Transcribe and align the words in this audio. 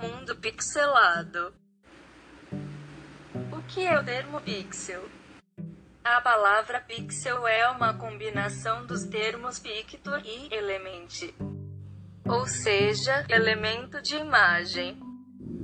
conteúdo 0.00 0.36
pixelado. 0.36 1.52
O 3.52 3.62
que 3.68 3.84
é 3.84 3.98
o 3.98 4.04
termo 4.04 4.40
pixel? 4.40 5.08
A 6.02 6.20
palavra 6.22 6.80
pixel 6.80 7.46
é 7.46 7.68
uma 7.68 7.92
combinação 7.92 8.86
dos 8.86 9.04
termos 9.04 9.58
picture 9.58 10.22
e 10.24 10.54
element, 10.54 11.34
ou 12.26 12.46
seja, 12.46 13.26
elemento 13.28 14.00
de 14.00 14.16
imagem 14.16 14.98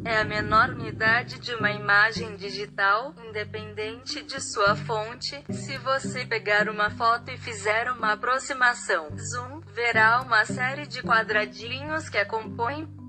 é 0.04 0.18
a 0.18 0.24
menor 0.24 0.70
unidade 0.70 1.40
de 1.40 1.52
uma 1.54 1.72
imagem 1.72 2.36
digital, 2.36 3.12
independente 3.26 4.22
de 4.22 4.40
sua 4.40 4.76
fonte. 4.76 5.42
Se 5.50 5.76
você 5.78 6.24
pegar 6.24 6.68
uma 6.68 6.90
foto 6.90 7.30
e 7.30 7.38
fizer 7.38 7.90
uma 7.90 8.12
aproximação, 8.12 9.08
zoom, 9.16 9.60
verá 9.74 10.20
uma 10.20 10.44
série 10.44 10.86
de 10.86 11.02
quadradinhos 11.02 12.08
que 12.08 12.18
a 12.18 12.24
compõem. 12.24 13.05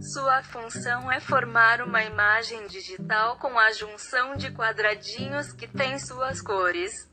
Sua 0.00 0.42
função 0.42 1.12
é 1.12 1.20
formar 1.20 1.82
uma 1.82 2.02
imagem 2.02 2.66
digital 2.66 3.36
com 3.38 3.58
a 3.58 3.72
junção 3.72 4.36
de 4.36 4.50
quadradinhos 4.50 5.52
que 5.52 5.68
tem 5.68 5.98
suas 5.98 6.40
cores. 6.40 7.08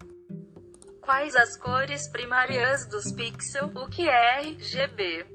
Quais 1.02 1.36
as 1.36 1.58
cores 1.58 2.08
primárias 2.08 2.88
dos 2.88 3.12
pixels? 3.12 3.72
O 3.76 3.88
que 3.90 4.08
é 4.08 4.40
RGB? 4.42 5.26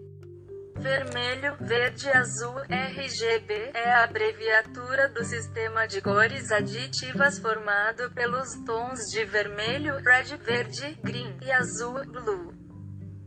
Vermelho, 0.76 1.56
verde 1.60 2.08
azul, 2.10 2.58
RGB, 2.68 3.70
é 3.74 3.92
a 3.92 4.04
abreviatura 4.04 5.08
do 5.10 5.24
sistema 5.24 5.86
de 5.86 6.00
cores 6.00 6.50
aditivas 6.50 7.38
formado 7.38 8.10
pelos 8.12 8.54
tons 8.64 9.10
de 9.10 9.24
vermelho, 9.24 9.96
red, 9.98 10.36
verde, 10.38 10.98
green, 11.02 11.38
e 11.42 11.52
azul, 11.52 12.04
blue. 12.06 12.63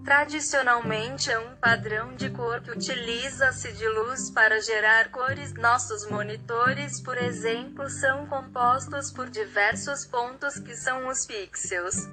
Tradicionalmente 0.07 1.29
é 1.29 1.37
um 1.37 1.57
padrão 1.57 2.15
de 2.15 2.29
cor 2.29 2.61
que 2.61 2.71
utiliza-se 2.71 3.73
de 3.73 3.85
luz 3.89 4.31
para 4.31 4.61
gerar 4.61 5.11
cores. 5.11 5.53
Nossos 5.55 6.09
monitores, 6.09 7.01
por 7.01 7.17
exemplo, 7.17 7.89
são 7.89 8.25
compostos 8.25 9.11
por 9.11 9.29
diversos 9.29 10.05
pontos 10.05 10.57
que 10.59 10.73
são 10.77 11.09
os 11.09 11.25
pixels. 11.25 12.07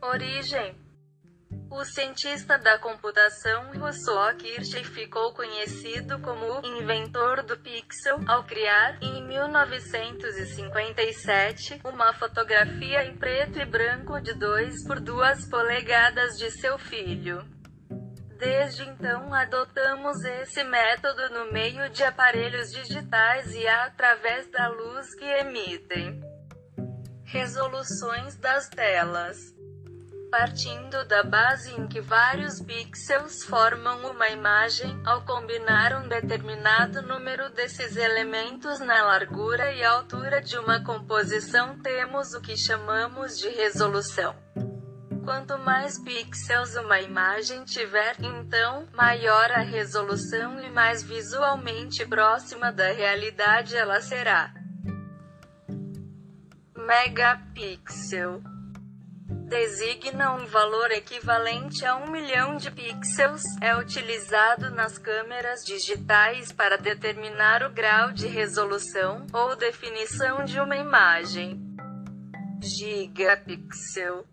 Origem 0.00 0.76
o 1.72 1.84
cientista 1.86 2.58
da 2.58 2.78
computação 2.78 3.72
Rousseau 3.78 4.36
Kirsch 4.36 4.84
ficou 4.84 5.32
conhecido 5.32 6.18
como 6.20 6.60
o 6.60 6.66
inventor 6.66 7.42
do 7.42 7.56
pixel 7.56 8.20
ao 8.28 8.44
criar, 8.44 9.02
em 9.02 9.26
1957, 9.26 11.80
uma 11.82 12.12
fotografia 12.12 13.02
em 13.04 13.16
preto 13.16 13.58
e 13.58 13.64
branco 13.64 14.20
de 14.20 14.34
2 14.34 14.86
por 14.86 15.00
2 15.00 15.48
polegadas 15.48 16.36
de 16.36 16.50
seu 16.50 16.76
filho. 16.78 17.42
Desde 18.38 18.82
então 18.82 19.32
adotamos 19.32 20.22
esse 20.24 20.62
método 20.64 21.30
no 21.30 21.50
meio 21.52 21.88
de 21.88 22.04
aparelhos 22.04 22.70
digitais 22.70 23.54
e 23.54 23.66
através 23.66 24.46
da 24.50 24.68
luz 24.68 25.14
que 25.14 25.24
emitem. 25.24 26.20
Resoluções 27.24 28.36
das 28.36 28.68
telas 28.68 29.61
partindo 30.32 31.04
da 31.04 31.22
base 31.22 31.78
em 31.78 31.86
que 31.86 32.00
vários 32.00 32.58
pixels 32.58 33.44
formam 33.44 34.10
uma 34.10 34.30
imagem, 34.30 34.98
ao 35.04 35.20
combinar 35.26 35.94
um 36.02 36.08
determinado 36.08 37.02
número 37.02 37.50
desses 37.50 37.96
elementos 37.96 38.80
na 38.80 39.02
largura 39.02 39.74
e 39.74 39.84
altura 39.84 40.40
de 40.40 40.56
uma 40.56 40.82
composição 40.82 41.78
temos 41.80 42.32
o 42.32 42.40
que 42.40 42.56
chamamos 42.56 43.38
de 43.38 43.50
resolução. 43.50 44.34
Quanto 45.22 45.58
mais 45.58 45.98
pixels 45.98 46.76
uma 46.76 46.98
imagem 46.98 47.62
tiver, 47.64 48.16
então, 48.18 48.88
maior 48.94 49.52
a 49.52 49.60
resolução 49.60 50.58
e 50.60 50.70
mais 50.70 51.02
visualmente 51.02 52.06
próxima 52.06 52.72
da 52.72 52.90
realidade 52.90 53.76
ela 53.76 54.00
será. 54.00 54.50
Megapixel 56.74 58.42
designa 59.52 60.32
um 60.32 60.46
valor 60.46 60.90
equivalente 60.92 61.84
a 61.84 61.96
um 61.96 62.10
milhão 62.10 62.56
de 62.56 62.70
pixels, 62.70 63.42
é 63.60 63.76
utilizado 63.76 64.70
nas 64.70 64.96
câmeras 64.96 65.62
digitais 65.62 66.50
para 66.50 66.78
determinar 66.78 67.62
o 67.62 67.68
grau 67.68 68.12
de 68.12 68.26
resolução 68.26 69.26
ou 69.30 69.54
definição 69.54 70.46
de 70.46 70.58
uma 70.58 70.76
imagem. 70.76 71.60
Gigapixel 72.62 74.24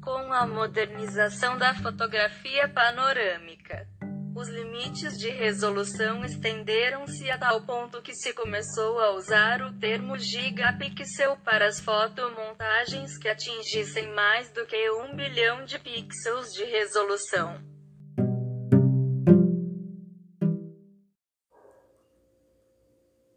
com 0.00 0.32
a 0.32 0.46
modernização 0.46 1.58
da 1.58 1.74
fotografia 1.74 2.66
panorâmica. 2.66 3.86
Os 4.34 4.48
limites 4.48 5.16
de 5.16 5.30
resolução 5.30 6.24
estenderam-se 6.24 7.30
a 7.30 7.38
tal 7.38 7.60
ponto 7.62 8.02
que 8.02 8.12
se 8.12 8.32
começou 8.32 8.98
a 8.98 9.12
usar 9.14 9.62
o 9.62 9.72
termo 9.78 10.18
gigapixel 10.18 11.36
para 11.44 11.68
as 11.68 11.78
fotomontagens 11.78 13.16
que 13.16 13.28
atingissem 13.28 14.12
mais 14.12 14.50
do 14.50 14.66
que 14.66 14.90
um 14.90 15.14
bilhão 15.14 15.64
de 15.64 15.78
pixels 15.78 16.52
de 16.52 16.64
resolução. 16.64 17.73